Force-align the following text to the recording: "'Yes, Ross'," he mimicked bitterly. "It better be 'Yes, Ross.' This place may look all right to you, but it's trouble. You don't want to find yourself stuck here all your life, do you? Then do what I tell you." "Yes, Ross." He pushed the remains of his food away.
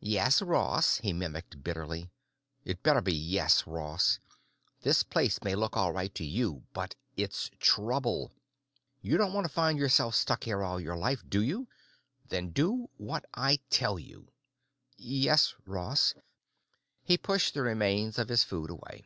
"'Yes, 0.00 0.40
Ross'," 0.40 0.96
he 1.00 1.12
mimicked 1.12 1.62
bitterly. 1.62 2.10
"It 2.64 2.82
better 2.82 3.02
be 3.02 3.12
'Yes, 3.12 3.66
Ross.' 3.66 4.18
This 4.80 5.02
place 5.02 5.42
may 5.44 5.54
look 5.54 5.76
all 5.76 5.92
right 5.92 6.14
to 6.14 6.24
you, 6.24 6.62
but 6.72 6.94
it's 7.18 7.50
trouble. 7.60 8.32
You 9.02 9.18
don't 9.18 9.34
want 9.34 9.44
to 9.46 9.52
find 9.52 9.78
yourself 9.78 10.14
stuck 10.14 10.44
here 10.44 10.62
all 10.62 10.80
your 10.80 10.96
life, 10.96 11.22
do 11.28 11.42
you? 11.42 11.68
Then 12.30 12.48
do 12.48 12.88
what 12.96 13.26
I 13.34 13.58
tell 13.68 13.98
you." 13.98 14.30
"Yes, 14.96 15.54
Ross." 15.66 16.14
He 17.02 17.18
pushed 17.18 17.52
the 17.52 17.60
remains 17.60 18.18
of 18.18 18.30
his 18.30 18.42
food 18.42 18.70
away. 18.70 19.04